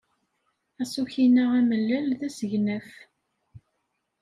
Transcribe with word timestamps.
Aṣuk-inna 0.81 1.45
amellal 1.59 2.07
d 2.19 2.21
asegnaf. 2.27 2.89